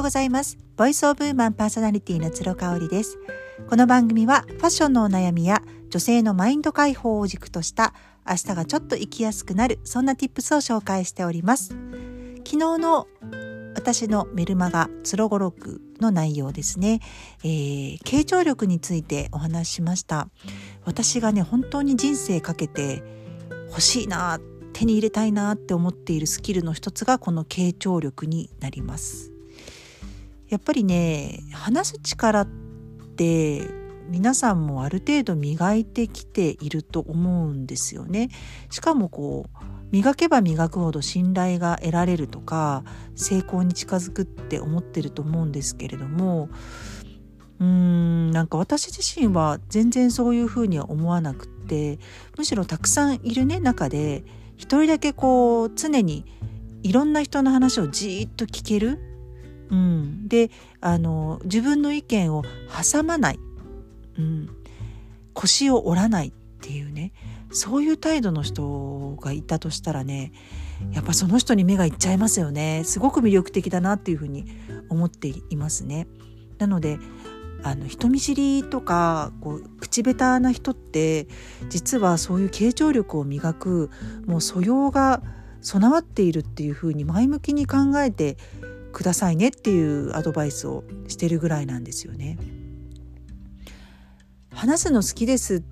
[0.00, 0.56] ようございます。
[0.76, 3.18] ボイスオブウーマンパーソナリティの鶴香織です。
[3.68, 7.92] この番組はファッションのお悩みや女性のマインド解放を軸とした
[8.26, 11.74] 明日がちょっと生きやすくなるそんな tips を紹介しております。
[12.46, 13.08] 昨日の
[13.74, 17.00] 私のメルマガつろごろくの内容ですね、
[17.44, 20.30] えー、傾聴力についてお話ししました。
[20.86, 23.02] 私がね本当に人生かけて
[23.68, 24.40] 欲しいな
[24.72, 29.30] 手に入れたいなって思っているスキルの一つがこの傾聴力になります。
[30.50, 32.46] やっぱりね話す力っ
[33.16, 33.62] て
[34.08, 38.28] 皆さんもある程度磨いてきていると思うんですよね。
[38.68, 46.48] しかもこう磨けば磨くほど信頼が得られるとか成功に近づくって思ってると思うんですけれども
[47.60, 51.98] うーんなんか私自身は全然そういうふうには思わなくって
[52.36, 54.24] むしろたくさんいるね中で
[54.56, 56.24] 一人だけこう常に
[56.82, 58.98] いろんな人の話をじーっと聞ける、
[59.70, 62.42] うん、であの自分の意見を
[62.92, 63.38] 挟まない、
[64.18, 64.48] うん、
[65.32, 67.12] 腰を折らないっていうね。
[67.52, 70.32] そういう態度の人がいたとしたらね
[70.92, 72.82] やっぱその人に目がいっちゃいますよね。
[72.84, 74.46] すごく魅力的だなっていうふうに
[74.88, 76.06] 思っていますね。
[76.58, 76.98] なので
[77.62, 81.26] あの人見知りとかこう口下手な人って
[81.68, 83.90] 実はそういう傾聴力を磨く
[84.26, 85.22] もう素養が
[85.60, 88.38] 備わっているっていうふうに前向きに考えて
[88.92, 92.38] くださいねっていうアドバイスをしてるぐらいなんですよね。
[94.52, 95.62] 話すの好きですっ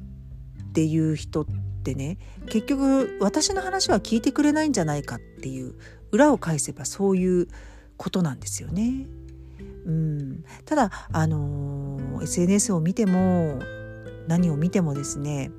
[0.72, 1.47] ていう人っ
[1.83, 5.75] てね結局私の話は聞いてくれないんじゃないかっていう
[6.12, 7.48] 裏を返せばそういう
[7.97, 9.06] ことなんですよね。
[9.84, 13.60] うん、ただ、あのー、SNS を見ても
[14.27, 15.50] 何を見てもですね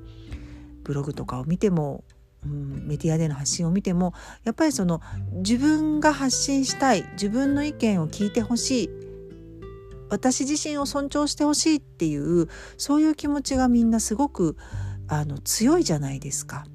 [0.84, 2.04] ブログとかを見ても、
[2.44, 5.02] うん、メディアでの発信を見てもやっぱりその
[5.32, 8.90] 自分が発信したい自分の意見を聞いてほしい
[10.08, 14.56] 私自身を尊重してほしいっていうそういう気持ちがみんなすごく
[15.08, 16.66] あの強いじゃないですか。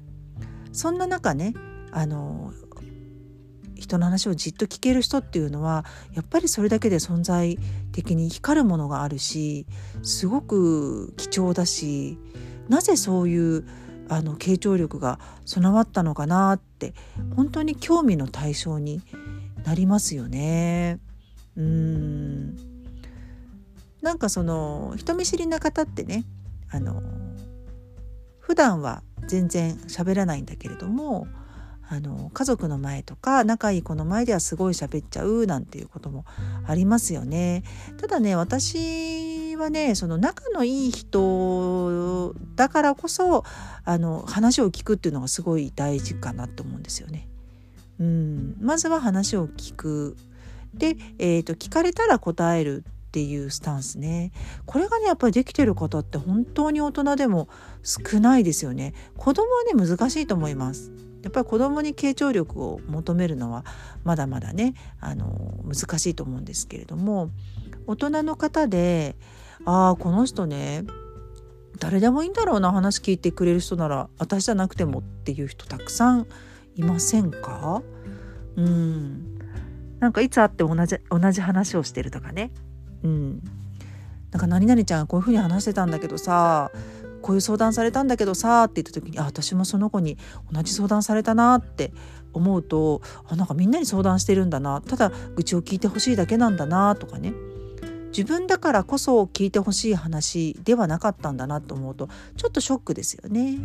[0.72, 1.54] そんな中ね
[1.90, 2.52] あの
[3.74, 7.58] 人の話をじっと聞ける人っていうのはやっぱりそれだけで存在
[7.92, 9.66] 的に光るものがあるし
[10.02, 12.18] すごく貴重だし
[12.68, 13.64] なぜそういう
[14.08, 16.94] あの傾聴力が備わったのかなって
[17.34, 19.02] 本当に興味の対象に
[19.64, 21.00] なりますよね。
[21.56, 22.56] うん
[24.02, 26.24] なんかその人見知りな方ってね
[26.70, 27.02] あの
[28.38, 31.26] 普段は全然喋らないんだけれども
[31.88, 36.24] あの家族の前とか仲いい子の前ではすごい喋っちゃうなんていうことも
[36.66, 37.62] ありますよね。
[37.96, 43.44] ただね私はねその仲のいい人だからこそ
[43.84, 47.28] あの話を聞くっていうのがすごい大事かなと思うんですよね。
[47.98, 50.16] うん、まずは話を聞く。
[50.74, 54.30] で、えーと聞かれたら答えるっていうスタンスね。
[54.66, 57.48] これがねやっぱりできてる方って本当に大人でも
[57.82, 58.92] 少ないですよね。
[59.16, 60.92] 子供はね難しいと思います。
[61.22, 63.64] やっぱり子供に傾聴力を求めるのは
[64.04, 67.30] まだまだねあの難しいと思うんですけれども
[67.88, 69.16] 大人の方で
[69.66, 70.84] ああこの人ね
[71.78, 76.26] 誰でもいいんだろうな話聞いてくれる人なら私じゃなくてもっていう人たくさん
[76.74, 77.82] いませんか？
[78.56, 79.38] うん。
[79.98, 82.52] なんかいつ会っても同じ同じ話をしてるとかね。
[83.02, 83.42] うん、
[84.30, 86.70] なんか何々ちゃんこういうふうに話してたんだけどさ
[87.22, 90.16] こういう相談されたんだけどさって言った時にあ私もその子に
[90.52, 91.92] 同じ相談されたなって
[92.32, 94.80] 思うとあなんかみんなに相談してるんだな。
[94.80, 97.32] ただ愚痴を聞いてほしいだけなんだなとかね。
[98.16, 103.58] 自分だからこそ聞いてほしい話ではなかったんだなと思うとちょっとショックですよね。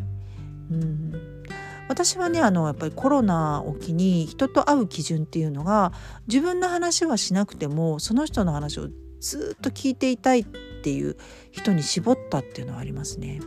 [0.69, 1.43] うん
[1.87, 5.91] 私はねあのやっぱりコロナを機に人と会う基準っていうのが
[6.27, 8.87] 自分の話はしなくてもその人の話を
[9.19, 10.45] ずっと聞いていたいっ
[10.83, 11.17] ていう
[11.51, 13.39] 人に絞ったっていうのはありますね。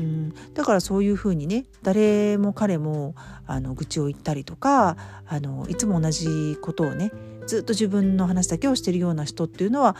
[0.00, 3.14] うん、だからそういうふうにね誰も彼も
[3.46, 4.96] あの愚痴を言ったりとか
[5.26, 7.12] あのいつも同じことをね
[7.46, 9.96] ずっと自分の話だけをしてるような人っていうのは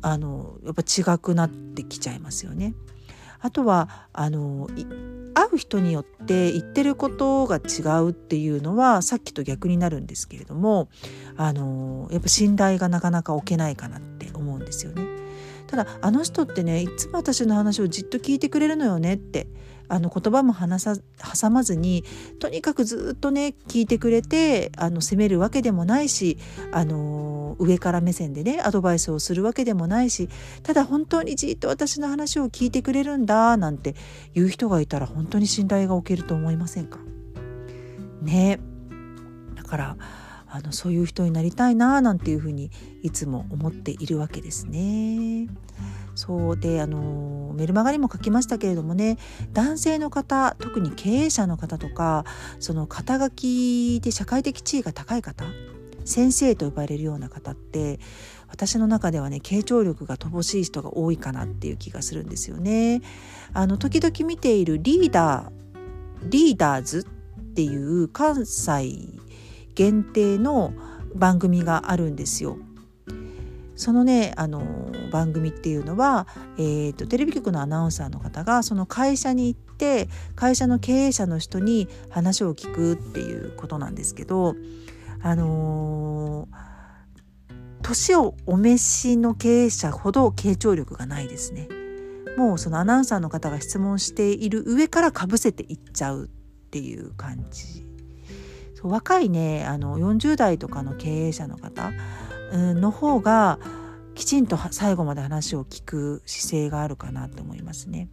[0.00, 2.74] あのやっぱ違くなってきちゃいますよね。
[3.40, 4.68] あとはあの
[5.34, 10.88] 会う人によって言ってることが違うっていうのはさっきと逆になるんですけれども
[11.36, 14.00] あのやっぱ信頼がなかなか置けないかな
[14.38, 15.02] 思うんですよね。
[15.66, 19.46] ただあの人ってねいつも私の話をじっと聞いてくれるのよねって
[19.90, 20.96] あの言葉も話さ
[21.40, 22.04] 挟まずに
[22.38, 26.38] とにかくずっとね聞いてくれてあの責めるわけでもないし
[26.72, 30.28] あの上から目線でねアドバイスをするわけでもないし
[30.62, 33.94] ただ本当にじっと私の話を聞いてくれるんだなんて
[34.34, 36.98] 言う人がいたら本当に信頼がおけると思いませんか？
[38.22, 38.60] ね
[39.54, 39.96] だから
[40.50, 42.70] あのそういう人になりたいななんていうふうに
[43.02, 45.48] いつも思っているわけですね。
[46.14, 49.18] そうであのメルマガにも書きましたけれどもね
[49.52, 52.24] 男性の方特に経営者の方とか
[52.58, 55.44] その肩書きで社会的地位が高い方
[56.04, 58.00] 先生と呼ばれるような方って
[58.48, 63.02] 私の中ではね傾聴力が乏しい人が多いかなっていう気がするんですよね。
[63.52, 67.06] あの時々見ているリーダーリーダーズ
[67.38, 69.17] っていう関西
[69.78, 70.72] 限定の
[71.14, 72.58] 番組があるんですよ。
[73.76, 76.26] そのねあの番組っていうのは、
[76.56, 84.56] えーと、テレビ局のアナウンサーの方がその会社に行って会社の経営者の人に話を聞くっていうことなんですけど
[85.22, 86.48] あの
[87.82, 91.68] 年をお召しの経営者ほど傾聴力がないですね。
[92.36, 96.28] もうそのアナウンサーの方が質問している上からかぶせていっちゃうっ
[96.70, 97.87] ていう感じ。
[98.80, 101.90] そう若いねあの40代とかの経営者の方
[102.52, 103.58] の方が
[104.14, 108.08] きちんと最後まで話を聞く姿勢があるかなと思いますね。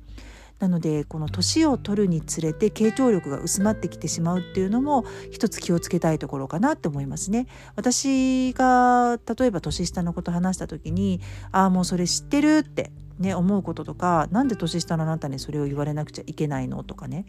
[0.60, 7.48] なのでこの年を取るにつれて傾聴力が薄まってきてしまうっていうのも一つ気をつけたいところかなって思いますね。
[7.75, 11.19] 私が例えば年下のこと話した時に
[11.52, 17.25] 「ああもうそれ知ってる」ってね、思うこととか何で年下のあなたにそれを言われなくちゃいけないのとかね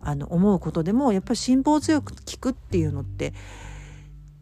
[0.00, 3.32] あの思うことでもやっぱり辛抱強く聞くっていうのって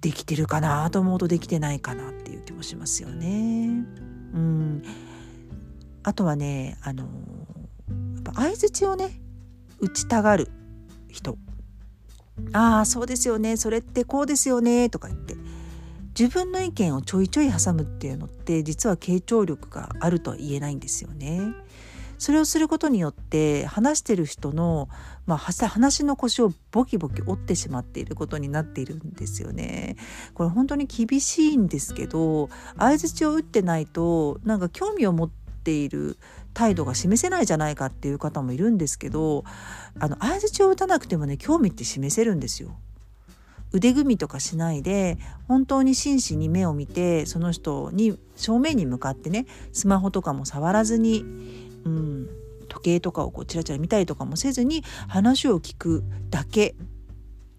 [0.01, 3.69] できてるかなと思うとできてないかなっていう気もしますよね。
[4.35, 4.83] うん、
[6.03, 7.07] あとはねあの
[8.39, 9.21] 相づちをね
[9.81, 10.49] 打ちたがる
[11.09, 11.37] 人
[12.53, 15.35] ああそうですよねそれってこうですよねとか言って
[16.19, 21.41] 自分の意見をちょいちょい挟むっていうのって実は傾聴力があるとは言えないんですよね。
[22.19, 24.89] それをすることによって話してる人の、
[25.27, 29.97] まあ、話の腰をボキボキ折ってしまっていることになっているんですよね。
[30.35, 36.19] これ本当に厳しいんですけど相づちを打ってないとなんか興味を持ってている
[36.55, 39.45] 態度が示せないじゃないかっていう方もいるんですけど
[39.99, 42.77] あの相づちを打たなくてもね興味って示せるんですよ。
[43.71, 49.45] 腕組みとかしないで本当に真摯に目を見てその人に正面に向かってね
[49.75, 52.29] スマホとかも触らずにうん、
[52.69, 56.75] 時計とかをこうチラチラ見たりとかもせずに話を聞くだけ、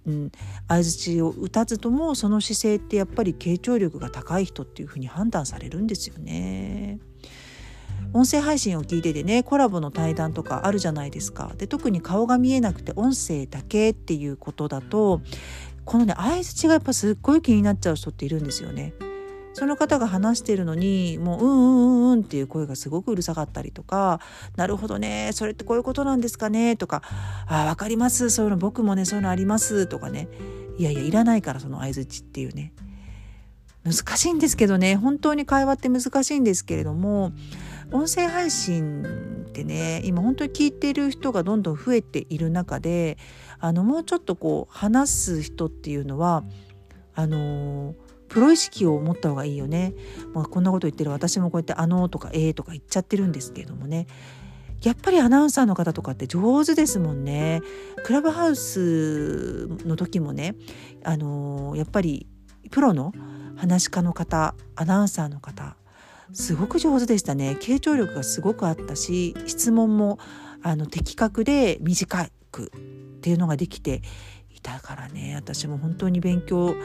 [0.05, 0.31] うん、
[0.67, 6.99] 相づちを打たずともその姿勢ってやっぱり傾聴力が高い人っていうふうに判断されるんですよね。
[8.13, 11.53] 音声配信を聞いててねコラボの対談とかあるじゃないですか。
[11.57, 15.21] で特に顔が見えなくて音声だけっていうことだと
[15.85, 18.93] このね相づちがやっぱすっごい気になっちゃう人っているんですよね。
[19.53, 24.21] その方が話してるのにもう「うんうんうんうん」っていう声がすごくうるさかったりとか
[24.55, 27.01] 「なるほどねそれってこういうことなんですかね」とか
[27.47, 30.27] 「あ分かりますそういうの僕もねそういうのあります」とかね
[30.77, 32.73] いやいやいらないからその相づちっていうね
[33.83, 37.31] 難しいんですけどね本当に会話って難しいんですけれども
[37.91, 39.03] 音声配信
[39.47, 43.17] ってね今本当に聞いてる人がどんどん増えている中で
[43.59, 46.43] あのもうちょっとこう話す人っていうのは
[47.15, 47.95] あの
[48.27, 49.93] プロ意識を持った方がいいよね、
[50.33, 51.09] まあ、こんなこと言ってる。
[51.09, 54.07] 私もこうやって「あの」とか「えー」とか言っちゃってるんですけれどもね。
[54.83, 57.61] やっぱりアナウンサーの方とかって上手ですもんね。
[58.05, 60.55] クラブハウスの時もね、
[61.03, 62.27] あの、やっぱり
[62.71, 63.11] プロの
[63.57, 65.75] 話し家の方アナウンサーの方
[66.33, 67.57] すごく上手でしたね。
[67.59, 70.19] 傾聴力がすごくあったし質問も
[70.61, 74.01] あの的確で短くっていうのができて
[74.53, 75.35] いたからね。
[75.35, 76.75] 私も本当に勉強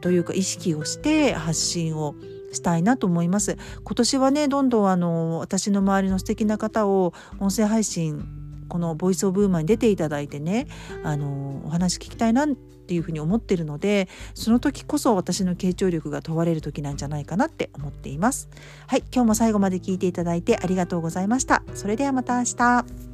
[0.00, 2.14] というか意識をして発信を
[2.52, 3.56] したいなと思います。
[3.84, 8.39] 今年はねどんどんあの私の周りの素敵な方を音声配信
[8.70, 10.66] このボイスオブウーマンに出ていただいてね
[11.02, 18.48] あのお話聞きたいなっていうふうに思ってるのでその時こそ私の傾聴力が問われる時なんじゃないかなって思っています。
[18.86, 21.62] はい今日も最後まで聞いていただいてありがとうございました。
[21.74, 23.09] それではまた明日。